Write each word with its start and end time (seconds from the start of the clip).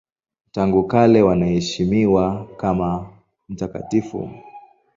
Tangu 0.51 0.87
kale 0.87 1.21
wanaheshimiwa 1.21 2.47
kama 2.57 3.09
mtakatifu. 3.49 4.29